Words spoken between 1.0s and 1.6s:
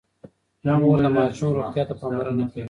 د ماشوم